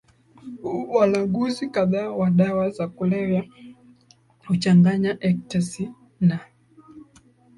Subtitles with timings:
[0.87, 3.43] walanguzi kadhaa wa dawa za kulevya
[4.47, 5.89] huchanganya ecstasy
[6.19, 6.39] na